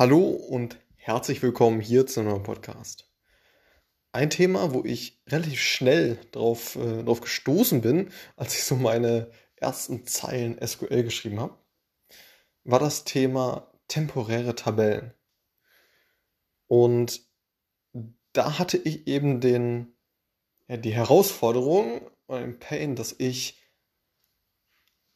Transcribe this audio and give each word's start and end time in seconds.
Hallo 0.00 0.30
und 0.30 0.78
herzlich 0.96 1.42
willkommen 1.42 1.78
hier 1.78 2.06
zu 2.06 2.20
einem 2.20 2.42
Podcast. 2.42 3.12
Ein 4.12 4.30
Thema, 4.30 4.72
wo 4.72 4.82
ich 4.82 5.20
relativ 5.28 5.60
schnell 5.60 6.18
drauf, 6.32 6.76
äh, 6.76 7.02
drauf 7.02 7.20
gestoßen 7.20 7.82
bin, 7.82 8.10
als 8.34 8.54
ich 8.54 8.64
so 8.64 8.76
meine 8.76 9.30
ersten 9.56 10.06
Zeilen 10.06 10.58
SQL 10.66 11.02
geschrieben 11.02 11.38
habe, 11.38 11.58
war 12.64 12.78
das 12.78 13.04
Thema 13.04 13.70
temporäre 13.88 14.54
Tabellen. 14.54 15.12
Und 16.66 17.20
da 18.32 18.58
hatte 18.58 18.78
ich 18.78 19.06
eben 19.06 19.42
den, 19.42 19.98
ja, 20.66 20.78
die 20.78 20.94
Herausforderung 20.94 22.10
oder 22.26 22.40
den 22.40 22.58
Pain, 22.58 22.96
dass 22.96 23.14
ich 23.18 23.62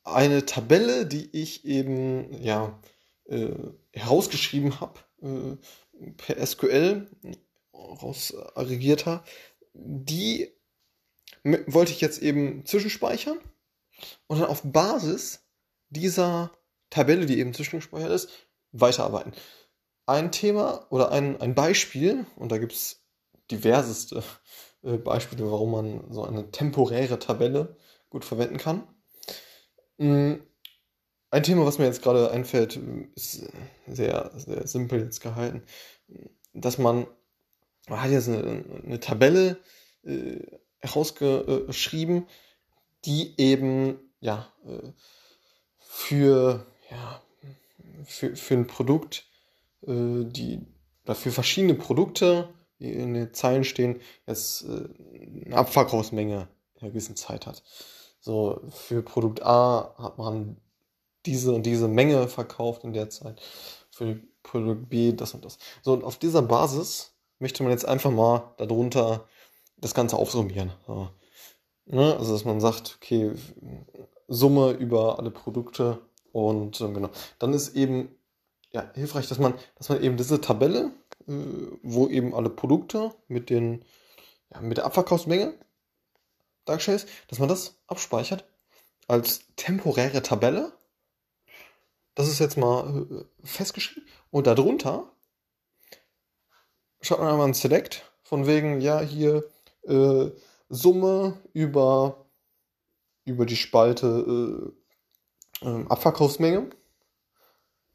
eine 0.02 0.44
Tabelle, 0.44 1.06
die 1.06 1.30
ich 1.34 1.64
eben 1.64 2.34
ja, 2.42 2.78
äh, 3.26 3.54
herausgeschrieben 3.92 4.80
habe, 4.80 5.00
äh, 5.22 6.10
per 6.16 6.44
SQL 6.44 7.08
raus 7.72 8.34
aggregiert 8.54 9.06
habe, 9.06 9.24
die 9.72 10.50
wollte 11.66 11.92
ich 11.92 12.00
jetzt 12.00 12.22
eben 12.22 12.64
zwischenspeichern 12.64 13.38
und 14.26 14.40
dann 14.40 14.48
auf 14.48 14.62
Basis 14.62 15.44
dieser 15.90 16.50
Tabelle, 16.90 17.26
die 17.26 17.38
eben 17.38 17.54
zwischengespeichert 17.54 18.10
ist, 18.10 18.30
weiterarbeiten. 18.72 19.32
Ein 20.06 20.32
Thema 20.32 20.86
oder 20.90 21.12
ein, 21.12 21.40
ein 21.40 21.54
Beispiel, 21.54 22.26
und 22.36 22.52
da 22.52 22.58
gibt 22.58 22.72
es 22.72 23.04
diverseste 23.50 24.22
äh, 24.82 24.96
Beispiele, 24.96 25.50
warum 25.50 25.70
man 25.70 26.12
so 26.12 26.24
eine 26.24 26.50
temporäre 26.50 27.18
Tabelle 27.18 27.76
gut 28.10 28.24
verwenden 28.24 28.58
kann. 28.58 28.86
Ein 31.34 31.42
Thema, 31.42 31.66
was 31.66 31.78
mir 31.78 31.86
jetzt 31.86 32.00
gerade 32.00 32.30
einfällt, 32.30 32.78
ist 33.16 33.42
sehr, 33.88 34.30
sehr 34.36 34.68
simpel 34.68 35.00
jetzt 35.00 35.20
gehalten, 35.20 35.64
dass 36.52 36.78
man, 36.78 37.08
man 37.88 38.00
hat 38.00 38.12
jetzt 38.12 38.28
eine, 38.28 38.64
eine 38.84 39.00
Tabelle 39.00 39.58
äh, 40.04 40.38
herausgeschrieben, 40.78 42.28
die 43.04 43.34
eben 43.36 43.98
ja 44.20 44.48
äh, 44.64 44.92
für, 45.80 46.64
ja, 46.88 47.20
für, 48.04 48.36
für 48.36 48.54
ein 48.54 48.68
Produkt, 48.68 49.26
äh, 49.88 50.22
die 50.26 50.64
oder 51.02 51.16
für 51.16 51.32
verschiedene 51.32 51.74
Produkte, 51.74 52.48
die 52.78 52.92
in 52.92 53.12
den 53.12 53.34
Zeilen 53.34 53.64
stehen, 53.64 54.00
jetzt 54.28 54.66
äh, 54.66 55.46
eine 55.46 55.56
Abverkaufsmenge 55.56 56.46
in 56.74 56.80
einer 56.80 56.90
gewissen 56.90 57.16
Zeit 57.16 57.48
hat. 57.48 57.64
So, 58.20 58.62
für 58.70 59.02
Produkt 59.02 59.42
A 59.42 59.96
hat 59.98 60.16
man 60.16 60.58
diese 61.26 61.52
und 61.52 61.64
diese 61.64 61.88
Menge 61.88 62.28
verkauft 62.28 62.84
in 62.84 62.92
der 62.92 63.10
Zeit. 63.10 63.40
Für 63.90 64.20
Produkt 64.42 64.90
B 64.90 65.12
das 65.12 65.34
und 65.34 65.44
das. 65.44 65.58
So, 65.82 65.92
und 65.92 66.04
auf 66.04 66.18
dieser 66.18 66.42
Basis 66.42 67.14
möchte 67.38 67.62
man 67.62 67.72
jetzt 67.72 67.86
einfach 67.86 68.10
mal 68.10 68.54
darunter 68.58 69.28
das 69.76 69.94
Ganze 69.94 70.16
aufsummieren. 70.16 70.72
So. 70.86 71.08
Ne? 71.86 72.16
Also, 72.16 72.32
dass 72.32 72.44
man 72.44 72.60
sagt, 72.60 72.98
okay, 73.00 73.32
Summe 74.28 74.72
über 74.72 75.18
alle 75.18 75.30
Produkte 75.30 76.00
und 76.32 76.80
äh, 76.80 76.88
genau. 76.92 77.10
Dann 77.38 77.52
ist 77.52 77.76
eben 77.76 78.14
ja, 78.72 78.90
hilfreich, 78.94 79.28
dass 79.28 79.38
man, 79.38 79.54
dass 79.76 79.88
man 79.88 80.02
eben 80.02 80.16
diese 80.16 80.40
Tabelle, 80.40 80.92
äh, 81.28 81.32
wo 81.82 82.08
eben 82.08 82.34
alle 82.34 82.50
Produkte 82.50 83.14
mit 83.28 83.50
den, 83.50 83.84
ja, 84.50 84.60
mit 84.60 84.78
der 84.78 84.86
Abverkaufsmenge 84.86 85.54
dargestellt 86.64 87.04
ist, 87.04 87.08
dass 87.28 87.38
man 87.38 87.48
das 87.48 87.76
abspeichert 87.86 88.44
als 89.06 89.42
temporäre 89.56 90.22
Tabelle 90.22 90.72
das 92.14 92.28
ist 92.28 92.38
jetzt 92.38 92.56
mal 92.56 93.06
äh, 93.10 93.46
festgeschrieben. 93.46 94.08
Und 94.30 94.46
darunter 94.46 95.12
schaut 97.00 97.18
man 97.18 97.28
einmal 97.28 97.48
ein 97.48 97.54
Select 97.54 98.10
von 98.22 98.46
wegen, 98.46 98.80
ja, 98.80 99.00
hier 99.00 99.44
äh, 99.82 100.30
Summe 100.68 101.38
über, 101.52 102.26
über 103.24 103.46
die 103.46 103.56
Spalte 103.56 104.72
äh, 105.62 105.66
äh, 105.66 105.86
Abverkaufsmenge 105.88 106.70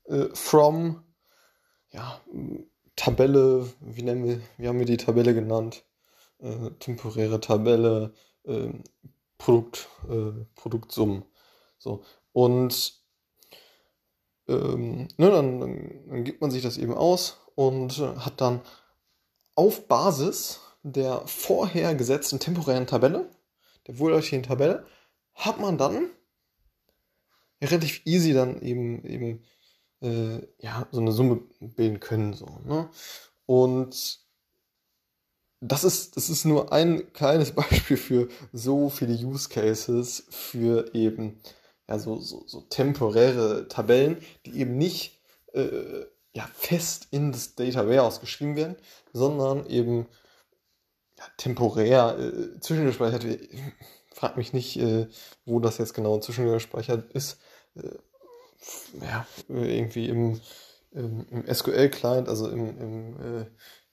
äh, 0.06 0.28
from 0.34 1.04
ja, 1.92 2.22
Tabelle, 2.96 3.68
wie 3.80 4.04
nennen 4.04 4.26
wir, 4.26 4.42
wie 4.58 4.68
haben 4.68 4.80
wir 4.80 4.86
die 4.86 4.98
Tabelle 4.98 5.34
genannt? 5.34 5.86
Äh, 6.40 6.72
temporäre 6.80 7.40
Tabelle, 7.40 8.14
Produkt, 9.38 9.90
Produktsummen. 10.56 11.26
So. 11.78 12.04
Und 12.32 12.99
ähm, 14.50 15.08
ne, 15.18 15.30
dann, 15.30 15.60
dann, 15.60 16.24
gibt 16.24 16.42
man 16.42 16.52
sich 16.52 16.64
das 16.64 16.78
eben 16.78 16.94
aus 16.94 17.38
und 17.56 18.00
äh, 18.00 18.16
hat 18.18 18.42
dann 18.42 18.62
auf 19.56 19.88
Basis 19.88 20.62
der 20.84 21.22
vorher 21.28 21.94
gesetzten 21.96 22.40
temporären 22.40 22.88
Tabelle, 22.88 23.30
der 23.88 24.00
wohlläufigen 24.00 24.44
Tabelle, 24.44 24.86
hat 25.34 25.60
man 25.60 25.78
dann 25.78 26.10
relativ 27.62 28.02
easy 28.06 28.34
dann 28.34 28.62
eben, 28.62 29.04
eben 29.06 29.44
äh, 30.02 30.48
ja, 30.60 30.88
so 30.92 31.02
eine 31.02 31.12
Summe 31.12 31.42
bilden 31.60 32.00
können. 32.00 32.34
So, 32.34 32.46
ne? 32.66 32.90
Und 33.46 34.20
das 35.62 35.84
ist, 35.84 36.16
das 36.16 36.30
ist 36.30 36.46
nur 36.46 36.72
ein 36.72 37.12
kleines 37.14 37.52
Beispiel 37.56 37.98
für 37.98 38.30
so 38.54 38.90
viele 38.90 39.14
Use 39.14 39.50
Cases 39.50 40.26
für 40.30 40.94
eben 40.96 41.42
ja, 41.90 41.98
so, 41.98 42.20
so, 42.20 42.44
so 42.46 42.62
temporäre 42.62 43.68
Tabellen, 43.68 44.18
die 44.46 44.60
eben 44.60 44.78
nicht 44.78 45.20
äh, 45.54 46.06
ja, 46.34 46.48
fest 46.54 47.08
in 47.12 47.32
das 47.32 47.56
Data 47.56 47.88
Warehouse 47.88 48.22
geschrieben 48.22 48.56
werden, 48.56 48.76
sondern 49.12 49.66
eben 49.66 50.08
ja, 51.18 51.24
temporär 51.38 52.18
äh, 52.20 52.60
zwischengespeichert 52.60 53.24
wird. 53.24 53.50
Frag 54.14 54.38
mich 54.38 54.54
nicht, 54.54 54.78
äh, 54.78 55.08
wo 55.46 55.60
das 55.60 55.80
jetzt 55.80 55.94
genau 55.96 56.20
zwischengespeichert 56.20 57.12
ist. 57.14 57.40
Äh, 57.76 57.90
ja, 59.02 59.26
irgendwie 59.48 60.10
im, 60.10 60.40
im, 60.92 61.26
im 61.30 61.54
SQL-Client, 61.54 62.30
also 62.30 62.50
im, 62.50 62.78
im, 62.78 63.20
äh, 63.20 63.46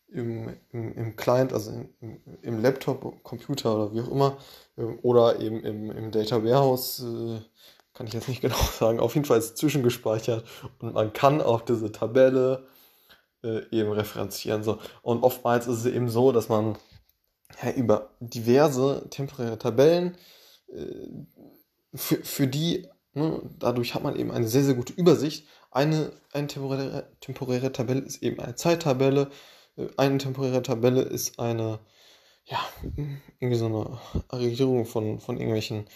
im, 0.09 0.57
im, 0.73 0.93
im 0.95 1.17
Client, 1.17 1.53
also 1.53 1.71
im, 1.71 2.21
im 2.43 2.61
Laptop, 2.61 3.23
Computer 3.23 3.75
oder 3.75 3.95
wie 3.95 4.01
auch 4.01 4.11
immer, 4.11 4.39
ähm, 4.77 4.99
oder 5.03 5.41
eben 5.41 5.63
im, 5.65 5.91
im 5.91 6.11
Data 6.11 6.45
Warehouse 6.45 7.01
äh, 7.01 7.41
kann 7.97 8.07
ich 8.07 8.12
jetzt 8.12 8.29
nicht 8.29 8.41
genau 8.43 8.57
sagen, 8.57 9.01
auf 9.01 9.15
jeden 9.15 9.27
Fall 9.27 9.39
ist 9.39 9.57
zwischengespeichert 9.57 10.45
und 10.81 10.95
man 10.95 11.12
kann 11.12 11.41
auch 11.41 11.62
diese 11.62 11.91
Tabelle 11.91 12.67
äh, 13.43 13.62
eben 13.71 13.91
referenzieren. 13.93 14.62
So. 14.62 14.79
Und 15.03 15.23
oftmals 15.23 15.67
ist 15.67 15.79
es 15.79 15.87
eben 15.87 16.09
so, 16.09 16.33
dass 16.33 16.49
man 16.49 16.77
ja, 17.62 17.73
über 17.73 18.11
diverse 18.21 19.07
temporäre 19.11 19.59
Tabellen 19.59 20.17
äh, 20.69 20.87
für, 21.95 22.17
für 22.17 22.47
die, 22.47 22.89
ne, 23.15 23.41
dadurch 23.59 23.95
hat 23.95 24.03
man 24.03 24.17
eben 24.17 24.31
eine 24.31 24.49
sehr, 24.49 24.65
sehr 24.65 24.75
gute 24.75 24.93
Übersicht. 24.93 25.47
Eine, 25.71 26.13
eine 26.33 26.47
temporäre, 26.47 27.09
temporäre 27.21 27.73
Tabelle 27.73 28.01
ist 28.01 28.23
eben 28.23 28.41
eine 28.41 28.55
Zeittabelle, 28.55 29.31
äh, 29.77 29.87
eine 29.97 30.19
temporäre 30.19 30.63
Tabelle 30.63 31.03
ist 31.03 31.39
eine, 31.39 31.78
ja, 32.45 32.59
irgendwie 33.41 33.59
so 33.59 33.67
eine 33.67 33.99
Aggregierung 34.28 34.87
von, 34.87 35.19
von 35.19 35.37
irgendwelchen 35.37 35.87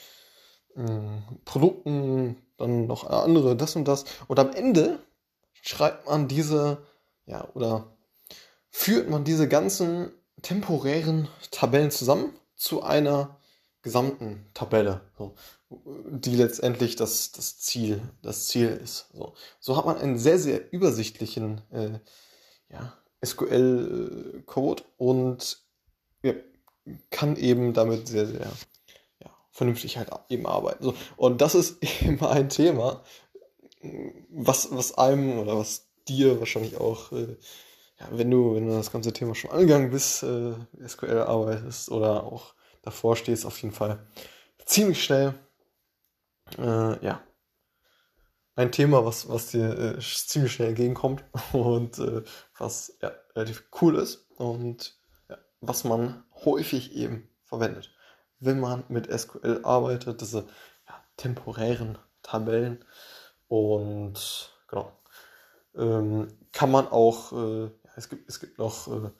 Produkten, 1.44 2.36
dann 2.56 2.86
noch 2.86 3.08
andere, 3.08 3.56
das 3.56 3.76
und 3.76 3.86
das. 3.86 4.04
Und 4.28 4.38
am 4.38 4.52
Ende 4.52 4.98
schreibt 5.62 6.06
man 6.06 6.28
diese, 6.28 6.78
ja, 7.26 7.48
oder 7.54 7.96
führt 8.70 9.08
man 9.10 9.24
diese 9.24 9.48
ganzen 9.48 10.10
temporären 10.42 11.28
Tabellen 11.50 11.90
zusammen 11.90 12.32
zu 12.56 12.82
einer 12.82 13.36
gesamten 13.82 14.46
Tabelle, 14.52 15.00
so, 15.16 15.34
die 15.70 16.36
letztendlich 16.36 16.96
das, 16.96 17.32
das, 17.32 17.58
Ziel, 17.58 18.02
das 18.22 18.48
Ziel 18.48 18.68
ist. 18.68 19.08
So, 19.12 19.34
so 19.58 19.76
hat 19.76 19.86
man 19.86 19.96
einen 19.96 20.18
sehr, 20.18 20.38
sehr 20.38 20.72
übersichtlichen 20.72 21.62
äh, 21.70 21.98
ja, 22.68 22.92
SQL-Code 23.24 24.82
und 24.98 25.62
ja, 26.22 26.34
kann 27.10 27.36
eben 27.36 27.72
damit 27.72 28.08
sehr, 28.08 28.26
sehr 28.26 28.50
vernünftig 29.60 29.98
halt 29.98 30.08
eben 30.30 30.46
arbeiten. 30.46 30.82
So. 30.82 30.94
Und 31.18 31.42
das 31.42 31.54
ist 31.54 31.84
eben 32.02 32.24
ein 32.24 32.48
Thema, 32.48 33.04
was, 34.30 34.74
was 34.74 34.96
einem 34.96 35.38
oder 35.38 35.58
was 35.58 35.90
dir 36.08 36.40
wahrscheinlich 36.40 36.78
auch, 36.78 37.12
äh, 37.12 37.36
ja, 37.98 38.08
wenn 38.10 38.30
du, 38.30 38.54
wenn 38.54 38.66
du 38.66 38.72
das 38.72 38.90
ganze 38.90 39.12
Thema 39.12 39.34
schon 39.34 39.50
angegangen 39.50 39.90
bist, 39.90 40.22
äh, 40.22 40.54
SQL 40.88 41.18
arbeitest 41.18 41.90
oder 41.90 42.24
auch 42.24 42.54
davor 42.80 43.16
stehst, 43.16 43.44
auf 43.44 43.60
jeden 43.60 43.74
Fall 43.74 44.02
ziemlich 44.64 45.04
schnell, 45.04 45.34
äh, 46.56 47.04
ja, 47.04 47.20
ein 48.56 48.72
Thema, 48.72 49.04
was, 49.04 49.28
was 49.28 49.50
dir 49.50 49.78
äh, 49.78 50.00
ziemlich 50.00 50.54
schnell 50.54 50.70
entgegenkommt 50.70 51.22
und 51.52 51.98
äh, 51.98 52.22
was 52.56 52.96
ja, 53.02 53.12
relativ 53.36 53.64
cool 53.82 53.96
ist 53.96 54.26
und 54.38 54.96
ja, 55.28 55.36
was 55.60 55.84
man 55.84 56.24
häufig 56.46 56.94
eben 56.94 57.28
verwendet 57.44 57.92
wenn 58.40 58.58
man 58.58 58.84
mit 58.88 59.06
SQL 59.06 59.60
arbeitet, 59.62 60.20
diese 60.20 60.46
ja, 60.88 60.94
temporären 61.16 61.98
Tabellen. 62.22 62.84
Und 63.48 64.52
genau. 64.68 64.92
ähm, 65.76 66.28
kann 66.52 66.70
man 66.70 66.88
auch, 66.88 67.32
äh, 67.32 67.70
es, 67.96 68.08
gibt, 68.08 68.28
es 68.28 68.40
gibt 68.40 68.58
noch 68.58 68.88
äh, 68.88 69.10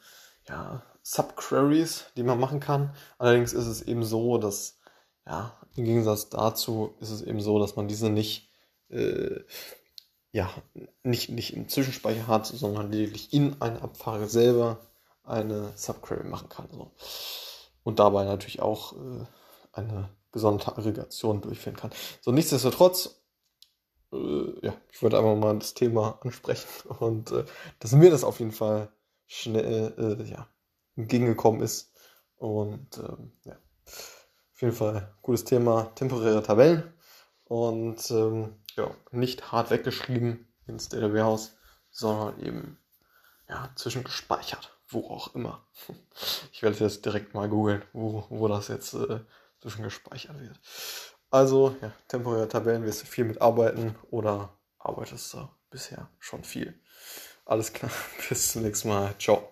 ja, 0.48 0.82
Subqueries, 1.02 2.06
die 2.16 2.22
man 2.22 2.40
machen 2.40 2.60
kann. 2.60 2.94
Allerdings 3.18 3.52
ist 3.52 3.66
es 3.66 3.82
eben 3.82 4.04
so, 4.04 4.38
dass, 4.38 4.78
ja, 5.26 5.56
im 5.76 5.84
Gegensatz 5.84 6.28
dazu 6.28 6.94
ist 7.00 7.10
es 7.10 7.22
eben 7.22 7.40
so, 7.40 7.58
dass 7.58 7.76
man 7.76 7.88
diese 7.88 8.10
nicht, 8.10 8.50
äh, 8.88 9.40
ja, 10.32 10.50
nicht, 11.02 11.30
nicht 11.30 11.54
im 11.54 11.68
Zwischenspeicher 11.68 12.26
hat, 12.26 12.46
sondern 12.46 12.90
lediglich 12.90 13.32
in 13.32 13.60
einer 13.60 13.82
Abfrage 13.82 14.26
selber 14.26 14.78
eine 15.24 15.72
Subquery 15.76 16.24
machen 16.24 16.48
kann. 16.48 16.68
So. 16.70 16.90
Und 17.82 17.98
dabei 17.98 18.24
natürlich 18.24 18.60
auch 18.60 18.92
äh, 18.94 19.24
eine 19.72 20.10
gesonderte 20.32 20.76
Aggregation 20.76 21.40
durchführen 21.40 21.76
kann. 21.76 21.90
So, 22.20 22.30
nichtsdestotrotz, 22.32 23.22
äh, 24.12 24.66
ja, 24.66 24.74
ich 24.90 25.02
wollte 25.02 25.18
einfach 25.18 25.36
mal 25.36 25.58
das 25.58 25.74
Thema 25.74 26.18
ansprechen 26.22 26.68
und 27.00 27.32
äh, 27.32 27.44
dass 27.78 27.92
mir 27.92 28.10
das 28.10 28.24
auf 28.24 28.38
jeden 28.40 28.52
Fall 28.52 28.92
schnell, 29.26 29.94
äh, 30.20 30.30
ja, 30.30 30.48
entgegengekommen 30.96 31.62
ist. 31.62 31.92
Und 32.36 32.98
ähm, 32.98 33.32
ja, 33.44 33.56
auf 33.86 34.62
jeden 34.62 34.74
Fall 34.74 35.14
cooles 35.22 35.44
Thema, 35.44 35.92
temporäre 35.94 36.42
Tabellen 36.42 36.92
und 37.44 38.10
ähm, 38.10 38.56
ja, 38.76 38.90
nicht 39.10 39.52
hart 39.52 39.70
weggeschrieben 39.70 40.46
ins 40.66 40.88
Data 40.88 41.12
Warehouse, 41.12 41.56
sondern 41.90 42.40
eben 42.40 42.78
ja, 43.48 43.70
zwischengespeichert, 43.74 44.78
wo 44.90 45.08
auch 45.08 45.34
immer. 45.34 45.66
Ich 46.52 46.62
werde 46.62 46.76
jetzt 46.78 47.06
direkt 47.06 47.32
mal 47.32 47.48
googeln, 47.48 47.82
wo, 47.94 48.26
wo 48.28 48.46
das 48.46 48.68
jetzt 48.68 48.92
äh, 48.92 49.20
zwischengespeichert 49.62 50.38
wird. 50.38 50.60
Also, 51.30 51.74
ja, 51.80 51.92
temporäre 52.08 52.48
Tabellen 52.48 52.84
wirst 52.84 53.02
du 53.02 53.06
viel 53.06 53.24
mitarbeiten 53.24 53.94
oder 54.10 54.58
arbeitest 54.78 55.32
du 55.32 55.48
bisher 55.70 56.10
schon 56.18 56.44
viel. 56.44 56.78
Alles 57.46 57.72
klar, 57.72 57.90
bis 58.28 58.52
zum 58.52 58.62
nächsten 58.62 58.88
Mal. 58.88 59.14
Ciao. 59.18 59.50